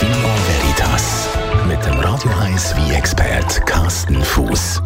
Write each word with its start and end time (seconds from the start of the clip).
Vino 0.00 0.30
Veritas 0.46 1.28
mit 1.68 1.84
dem 1.84 2.00
Radio 2.00 2.30
1 2.42 2.74
wie 2.76 2.94
expert 2.94 3.66
Carsten 3.66 4.22
Fuß. 4.22 4.80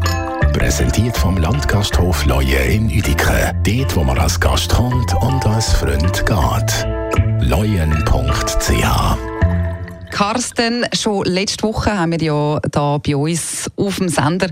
Präsentiert 0.53 1.17
vom 1.17 1.37
Landgasthof 1.37 2.27
Leue 2.27 2.57
in 2.57 2.87
Uedike. 2.87 3.55
Dort, 3.63 3.95
wo 3.95 4.03
man 4.03 4.19
als 4.19 4.41
Gast 4.41 4.75
kommt 4.75 5.15
und 5.23 5.47
als 5.47 5.73
Freund 5.73 6.27
geht. 6.27 6.87
leuen.ch 7.49 9.44
Carsten, 10.15 10.87
schon 10.93 11.25
letzte 11.25 11.65
Woche 11.65 11.99
haben 11.99 12.13
wir 12.13 12.23
ja 12.23 12.61
da 12.71 12.99
bei 12.99 13.17
uns 13.17 13.69
auf 13.75 13.97
dem 13.97 14.09
Sender 14.09 14.49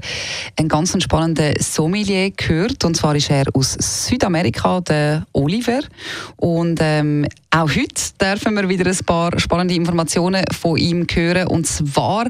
einen 0.58 0.68
ganz 0.68 1.00
spannenden 1.00 1.54
Sommelier 1.60 2.32
gehört. 2.32 2.84
Und 2.84 2.96
zwar 2.96 3.14
ist 3.14 3.30
er 3.30 3.44
aus 3.54 3.74
Südamerika, 3.78 4.80
der 4.80 5.24
Oliver. 5.30 5.78
Und 6.34 6.80
ähm, 6.82 7.28
auch 7.50 7.68
heute 7.70 7.94
dürfen 8.20 8.56
wir 8.56 8.68
wieder 8.68 8.90
ein 8.90 9.06
paar 9.06 9.38
spannende 9.38 9.74
Informationen 9.74 10.44
von 10.50 10.78
ihm 10.78 11.06
hören. 11.08 11.46
Und 11.46 11.68
zwar 11.68 12.26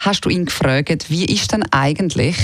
hast 0.00 0.26
du 0.26 0.28
ihn 0.28 0.44
gefragt, 0.44 1.08
wie 1.08 1.24
ist 1.24 1.52
denn 1.52 1.64
eigentlich 1.72 2.36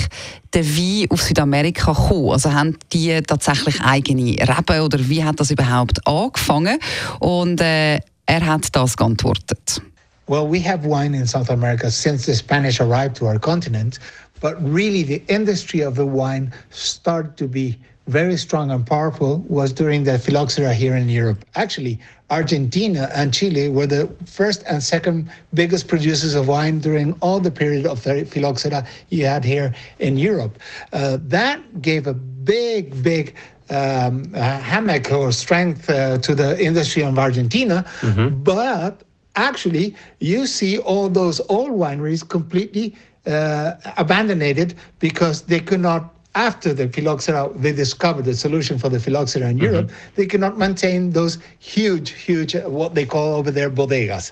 der 0.51 0.65
Wein 0.65 1.05
auf 1.11 1.21
Südamerika 1.21 1.93
gekommen? 1.93 2.31
Also 2.31 2.51
haben 2.51 2.79
die 2.91 3.21
tatsächlich 3.21 3.79
eigene 3.81 4.31
Reben 4.39 4.81
oder 4.81 4.97
wie 4.97 5.23
hat 5.23 5.39
das 5.39 5.51
überhaupt 5.51 6.07
angefangen? 6.07 6.79
Und 7.19 7.61
äh, 7.61 7.99
er 8.25 8.45
hat 8.47 8.75
das 8.75 8.97
geantwortet. 8.97 9.83
Well, 10.27 10.47
we 10.47 10.59
have 10.59 10.85
wine 10.85 11.13
in 11.13 11.27
South 11.27 11.49
America 11.49 11.91
since 11.91 12.25
the 12.25 12.35
Spanish 12.35 12.79
arrived 12.79 13.15
to 13.17 13.27
our 13.27 13.39
continent, 13.39 13.99
but 14.39 14.61
really 14.63 15.03
the 15.03 15.23
industry 15.27 15.81
of 15.81 15.95
the 15.95 16.05
wine 16.05 16.53
started 16.69 17.37
to 17.37 17.47
be 17.47 17.77
very 18.07 18.35
strong 18.35 18.69
and 18.71 18.85
powerful 18.85 19.39
was 19.47 19.71
during 19.71 20.03
the 20.03 20.19
phylloxera 20.19 20.73
here 20.73 20.95
in 20.95 21.07
Europe. 21.07 21.45
Actually, 21.55 21.99
Argentina 22.29 23.09
and 23.13 23.33
Chile 23.33 23.69
were 23.69 23.87
the 23.87 24.09
first 24.25 24.63
and 24.67 24.83
second 24.83 25.29
biggest 25.53 25.87
producers 25.87 26.35
of 26.35 26.47
wine 26.47 26.79
during 26.79 27.13
all 27.21 27.39
the 27.39 27.51
period 27.51 27.85
of 27.85 28.03
the 28.03 28.25
phylloxera 28.25 28.85
you 29.09 29.25
had 29.25 29.45
here 29.45 29.73
in 29.99 30.17
Europe. 30.17 30.57
Uh, 30.91 31.17
that 31.21 31.81
gave 31.81 32.07
a 32.07 32.13
big, 32.13 33.01
big 33.03 33.35
um, 33.69 34.33
hammock 34.33 35.11
or 35.11 35.31
strength 35.31 35.89
uh, 35.89 36.17
to 36.17 36.35
the 36.35 36.61
industry 36.61 37.03
of 37.03 37.17
Argentina, 37.17 37.85
mm-hmm. 38.01 38.43
but 38.43 39.03
actually 39.35 39.95
you 40.19 40.45
see 40.45 40.77
all 40.79 41.09
those 41.09 41.41
old 41.49 41.71
wineries 41.71 42.27
completely 42.27 42.95
uh, 43.25 43.73
abandoned 43.97 44.75
because 44.99 45.43
they 45.43 45.59
could 45.59 45.79
not 45.79 46.13
after 46.35 46.73
the 46.73 46.87
phylloxera, 46.87 47.51
they 47.55 47.71
discovered 47.71 48.25
the 48.25 48.33
solution 48.33 48.79
for 48.79 48.89
the 48.89 48.99
phylloxera 48.99 49.49
in 49.49 49.57
mm-hmm. 49.57 49.65
Europe, 49.65 49.91
they 50.15 50.25
cannot 50.25 50.57
maintain 50.57 51.11
those 51.11 51.37
huge, 51.59 52.11
huge, 52.11 52.55
what 52.55 52.95
they 52.95 53.05
call 53.05 53.35
over 53.35 53.51
there 53.51 53.69
bodegas. 53.69 54.31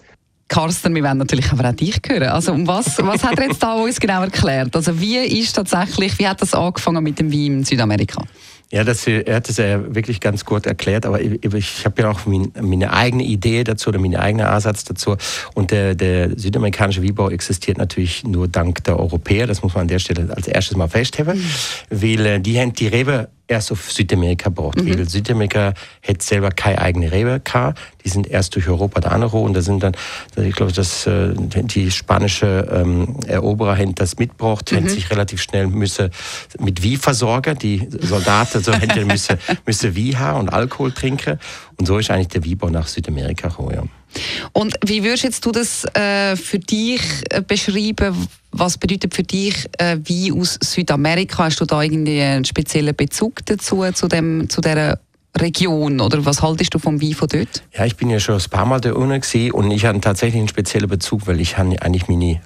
Carsten, 0.52 0.94
wir 0.94 1.02
wollen 1.02 1.18
natürlich 1.18 1.50
aber 1.54 1.70
auch 1.70 1.74
dich 1.74 1.98
hören. 2.06 2.24
Also, 2.24 2.54
was, 2.68 2.98
was 2.98 3.24
hat 3.24 3.40
er 3.40 3.48
jetzt 3.48 3.64
da 3.64 3.74
uns 3.74 3.98
genau 3.98 4.22
erklärt? 4.22 4.76
Also, 4.76 5.00
wie 5.00 5.16
ist 5.16 5.54
tatsächlich, 5.54 6.20
wie 6.20 6.28
hat 6.28 6.42
das 6.42 6.54
angefangen 6.54 7.02
mit 7.02 7.18
dem 7.20 7.32
Wein 7.32 7.60
in 7.60 7.64
Südamerika? 7.64 8.22
Ja, 8.70 8.84
das, 8.84 9.08
er 9.08 9.36
hat 9.36 9.50
es 9.50 9.58
ja 9.58 9.96
wirklich 9.96 10.20
ganz 10.20 10.44
gut 10.44 10.66
erklärt, 10.66 11.06
aber 11.06 11.22
ich, 11.22 11.42
ich 11.44 11.86
habe 11.86 12.02
ja 12.02 12.12
auch 12.12 12.26
mein, 12.26 12.52
meine 12.62 12.92
eigene 12.92 13.24
Idee 13.24 13.64
dazu 13.64 13.90
oder 13.90 14.00
meine 14.00 14.20
eigene 14.20 14.50
Ansatz 14.50 14.84
dazu. 14.84 15.16
Und 15.54 15.72
der, 15.72 15.96
der 15.96 16.38
südamerikanische 16.38 17.02
Weinbau 17.02 17.30
existiert 17.30 17.78
natürlich 17.78 18.26
nur 18.26 18.50
dank 18.50 18.84
der 18.84 19.00
Europäer, 19.00 19.48
das 19.48 19.62
muss 19.62 19.74
man 19.74 19.84
an 19.84 19.88
der 19.88 20.00
Stelle 20.00 20.34
als 20.36 20.48
erstes 20.48 20.76
mal 20.76 20.90
festhalten, 20.90 21.40
mhm. 21.40 22.02
weil 22.02 22.26
äh, 22.26 22.40
die 22.42 22.60
haben 22.60 22.74
die 22.74 22.88
Rebe 22.88 23.30
erst 23.52 23.72
auf 23.72 23.92
Südamerika 23.92 24.50
braucht. 24.50 24.82
Mhm. 24.82 24.98
Weil 24.98 25.08
Südamerika 25.08 25.74
hätte 26.02 26.26
selber 26.26 26.50
keine 26.50 26.80
eigene 26.80 27.12
gehabt. 27.12 27.80
Die 28.04 28.10
sind 28.10 28.28
erst 28.28 28.56
durch 28.56 28.68
Europa 28.68 29.02
da 29.02 29.10
angekommen 29.10 29.46
und 29.46 29.54
da 29.54 29.62
sind 29.62 29.84
dann, 29.84 29.94
ich 30.38 30.56
glaube, 30.56 30.72
dass 30.72 31.06
äh, 31.06 31.34
die 31.36 31.92
spanische 31.92 32.68
ähm, 32.72 33.18
Eroberer 33.28 33.78
haben 33.78 33.94
das 33.96 34.18
mitgebracht, 34.18 34.72
mhm. 34.72 34.78
haben 34.78 34.90
sich 34.90 35.12
relativ 35.12 35.42
schnell 35.42 35.68
müssen 35.68 36.10
mit 36.60 36.82
Wie 36.82 36.98
versorgen. 36.98 37.58
Die 37.60 37.88
Soldaten 38.02 38.64
so 38.64 38.74
hätten 38.74 39.06
müssen, 39.08 39.38
müssen 39.66 39.96
Wie 39.96 40.18
haben 40.18 40.40
und 40.40 40.50
Alkohol 40.50 40.92
trinken. 40.92 41.38
Und 41.78 41.86
so 41.86 41.98
ist 41.98 42.10
eigentlich 42.10 42.30
der 42.30 42.46
Weinbau 42.46 42.70
nach 42.70 42.88
Südamerika 42.88 43.50
gekommen. 43.50 43.76
Ja. 43.76 43.84
Und 44.54 44.76
wie 44.86 45.04
würdest 45.04 45.24
jetzt 45.24 45.46
du 45.46 45.52
das 45.52 45.86
äh, 45.96 46.36
für 46.36 46.60
dich 46.60 47.02
äh, 47.30 47.42
beschreiben? 47.42 48.28
Was 48.52 48.78
bedeutet 48.78 49.14
für 49.16 49.24
dich 49.24 49.70
äh, 49.78 49.98
Wein 49.98 50.40
aus 50.40 50.58
Südamerika? 50.62 51.46
Hast 51.46 51.62
du 51.62 51.66
da 51.66 51.82
irgendwie 51.82 52.22
einen 52.22 52.46
speziellen 52.46 52.96
Bezug 52.96 53.46
dazu, 53.46 53.84
zu, 53.94 54.08
dem, 54.08 54.50
zu 54.50 54.62
dieser 54.62 55.00
Region 55.38 56.02
oder 56.02 56.26
was 56.26 56.42
haltest 56.42 56.74
du 56.74 56.80
vom 56.80 57.02
Wein 57.02 57.14
von 57.14 57.28
dort? 57.30 57.64
Ja, 57.74 57.86
ich 57.86 57.96
bin 57.96 58.10
ja 58.10 58.20
schon 58.20 58.36
ein 58.36 58.50
paar 58.50 58.66
Mal 58.66 58.82
da 58.82 58.94
unten 58.94 59.52
und 59.52 59.72
ich 59.72 59.86
habe 59.86 60.02
tatsächlich 60.02 60.40
einen 60.40 60.50
speziellen 60.50 60.90
Bezug, 60.90 61.28
weil 61.28 61.40
ich 61.40 61.58
habe 61.58 61.82
eigentlich 61.82 62.10
einen 62.10 62.40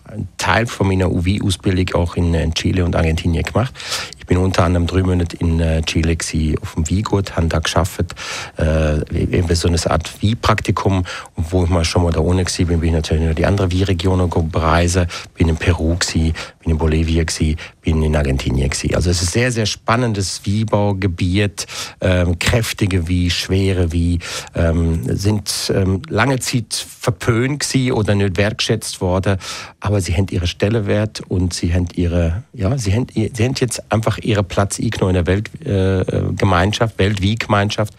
Teil 0.46 0.68
von 0.68 0.88
meiner 0.88 1.12
UV-Ausbildung 1.12 1.96
auch 1.96 2.16
in, 2.16 2.36
in 2.36 2.54
Chile 2.54 2.86
und 2.86 2.96
Argentinien 2.96 3.44
gemacht. 3.44 3.74
Ich 4.20 4.28
bin 4.28 4.38
unter 4.38 4.64
anderem 4.64 4.86
drei 4.86 5.02
Monate 5.02 5.36
in 5.38 5.60
äh, 5.60 5.82
Chile 5.82 6.16
auf 6.62 6.76
dem 6.76 6.88
Weingut, 6.88 7.36
habe 7.36 7.48
da 7.48 7.58
geschafft, 7.58 8.14
äh, 8.60 9.00
eben 9.12 9.56
so 9.56 9.68
eine 9.68 9.78
Art 9.90 10.22
Weinpraktikum. 10.22 11.04
Und 11.36 11.52
wo 11.52 11.64
ich 11.64 11.70
mal 11.72 11.84
schon 11.84 12.04
mal 12.04 12.12
da 12.12 12.20
unten 12.20 12.46
war, 12.46 12.66
bin, 12.66 12.80
bin 12.80 12.90
ich 12.90 12.94
natürlich 12.94 13.28
noch 13.28 13.34
die 13.34 13.46
anderen 13.48 13.72
Weinregionen 13.72 14.30
bereisen, 14.52 15.08
bin 15.34 15.50
in 15.50 15.58
Peru 15.58 15.96
gewesen, 15.96 16.34
bin 16.62 16.72
in 16.72 16.78
Bolivien 16.78 17.26
gewesen, 17.26 17.58
bin 17.82 18.04
in 18.04 18.16
Argentinien 18.16 18.70
gewesen. 18.70 18.94
Also 18.94 19.10
es 19.10 19.24
ist 19.24 19.32
sehr, 19.32 19.52
sehr 19.52 19.66
spannendes 19.66 20.42
Weinbaugebiet, 20.46 21.66
ähm, 22.02 22.38
kräftige 22.38 23.08
wie 23.08 23.32
schwere 23.32 23.92
wie 23.92 24.20
ähm, 24.54 25.02
sind 25.18 25.72
ähm, 25.74 26.04
lange 26.08 26.38
Zeit 26.38 26.86
verpönt 27.06 27.60
gewesen 27.60 27.92
oder 27.92 28.16
nicht 28.16 28.38
wertschätzt 28.38 29.00
worden, 29.00 29.38
aber 29.80 30.02
sie 30.02 30.16
haben 30.16 30.26
ihre 30.32 30.48
Stelle 30.48 30.88
wert 30.88 31.22
und 31.28 31.54
sie 31.54 31.72
haben 31.72 31.88
ihre, 31.94 32.44
ja, 32.54 32.78
sie 32.80 32.94
haben, 32.94 33.06
sie 33.14 33.46
haben 33.46 33.54
jetzt 33.60 33.92
einfach 33.92 34.18
ihren 34.18 34.46
Platz 34.46 34.80
in 34.80 34.90
der 34.90 35.28
Weltgemeinschaft, 35.28 36.96
äh, 36.96 37.00
Weltwie-Gemeinschaft 37.00 37.94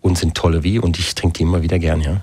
und 0.00 0.18
sind 0.18 0.36
tolle 0.36 0.62
wie 0.62 0.78
und 0.78 0.98
ich 0.98 1.14
trinke 1.16 1.38
die 1.38 1.42
immer 1.42 1.62
wieder 1.62 1.80
gern, 1.80 2.00
ja. 2.00 2.20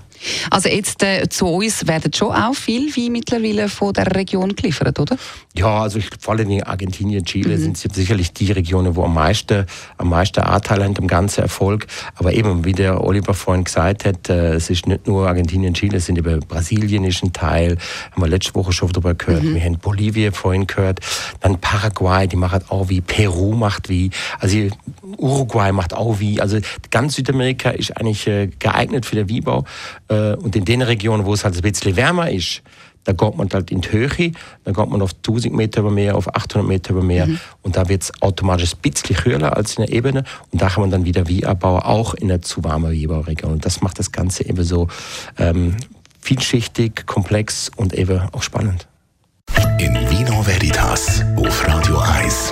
Also 0.50 0.68
jetzt 0.68 1.02
äh, 1.02 1.28
zu 1.28 1.46
uns 1.46 1.86
werden 1.86 2.12
schon 2.12 2.32
auch 2.32 2.54
viel 2.54 2.94
wie 2.96 3.10
mittlerweile 3.10 3.68
von 3.68 3.92
der 3.92 4.14
Region 4.14 4.54
geliefert, 4.54 4.98
oder? 4.98 5.16
Ja, 5.54 5.82
also 5.82 5.98
ich, 5.98 6.08
vor 6.20 6.34
allem 6.34 6.50
in 6.50 6.62
Argentinien, 6.62 7.24
Chile 7.24 7.56
mhm. 7.56 7.74
sind 7.74 7.94
sicherlich 7.94 8.32
die 8.32 8.52
Regionen, 8.52 8.96
wo 8.96 9.04
am 9.04 9.14
meisten, 9.14 9.66
am 9.98 10.08
meisten 10.08 10.40
Anteil 10.40 10.84
haben 10.84 10.96
am 10.96 11.06
ganzen 11.06 11.42
Erfolg. 11.42 11.86
Aber 12.16 12.32
eben, 12.32 12.64
wie 12.64 12.72
der 12.72 13.02
Oliver 13.04 13.34
vorhin 13.34 13.64
gesagt 13.64 14.04
hat, 14.04 14.28
äh, 14.28 14.54
es 14.54 14.70
ist 14.70 14.86
nicht 14.86 15.06
nur 15.06 15.28
Argentinien, 15.28 15.74
Chile, 15.74 15.98
es 15.98 16.06
sind 16.06 16.18
eben 16.18 16.40
Brasilien 16.40 17.04
ist 17.04 17.22
ein 17.22 17.32
Teil. 17.32 17.76
Haben 18.12 18.22
wir 18.22 18.28
letzte 18.28 18.54
Woche 18.54 18.72
schon 18.72 18.90
darüber 18.92 19.14
gehört. 19.14 19.42
Mhm. 19.42 19.54
Wir 19.54 19.62
haben 19.62 19.78
Bolivien 19.78 20.32
vorhin 20.32 20.66
gehört. 20.66 21.00
Dann 21.40 21.58
Paraguay, 21.58 22.26
die 22.26 22.36
machen 22.36 22.60
auch 22.68 22.88
wie. 22.88 23.00
Peru 23.00 23.54
macht 23.54 23.88
wie. 23.88 24.10
Also 24.38 24.56
Uruguay 25.18 25.72
macht 25.72 25.94
auch 25.94 26.20
wie. 26.20 26.40
Also 26.40 26.58
ganz 26.90 27.14
Südamerika 27.14 27.70
ist 27.70 27.96
eigentlich 27.96 28.26
äh, 28.26 28.48
geeignet 28.58 29.06
für 29.06 29.16
den 29.16 29.28
Wiebau. 29.28 29.64
Äh, 30.08 30.34
und 30.34 30.56
in 30.56 30.64
den 30.64 30.82
Regionen, 30.82 31.24
wo 31.24 31.34
es 31.34 31.44
halt 31.44 31.56
ein 31.56 31.62
bisschen 31.62 31.96
wärmer 31.96 32.30
ist, 32.30 32.62
da 33.04 33.12
geht 33.12 33.36
man 33.36 33.48
halt 33.52 33.70
in 33.70 33.80
die 33.80 33.90
Höhe, 33.90 34.32
dann 34.64 34.74
geht 34.74 34.88
man 34.88 35.02
auf 35.02 35.14
1000 35.14 35.54
Meter 35.54 35.80
über 35.80 35.90
Meer, 35.90 36.16
auf 36.16 36.34
800 36.34 36.66
Meter 36.66 36.92
über 36.92 37.02
Meer 37.02 37.26
mhm. 37.26 37.40
und 37.62 37.76
da 37.76 37.88
wird 37.88 38.02
es 38.02 38.22
automatisch 38.22 38.74
ein 38.74 38.80
bisschen 38.80 39.16
höher 39.24 39.56
als 39.56 39.76
in 39.76 39.86
der 39.86 39.94
Ebene 39.94 40.24
und 40.50 40.62
da 40.62 40.68
kann 40.68 40.82
man 40.82 40.90
dann 40.90 41.04
wieder 41.04 41.26
wie 41.28 41.44
abbauen, 41.44 41.82
auch 41.82 42.14
in 42.14 42.28
der 42.28 42.42
zu 42.42 42.62
warmen 42.64 42.92
Wieberregion. 42.92 43.52
Und 43.52 43.66
das 43.66 43.80
macht 43.80 43.98
das 43.98 44.12
Ganze 44.12 44.46
eben 44.46 44.62
so 44.62 44.88
ähm, 45.38 45.76
vielschichtig, 46.20 47.06
komplex 47.06 47.70
und 47.74 47.92
eben 47.92 48.20
auch 48.32 48.42
spannend. 48.42 48.86
In 49.78 49.94
Vino 50.08 50.46
Veritas 50.46 51.22
auf 51.36 51.66
Radio 51.66 51.98
1. 51.98 52.51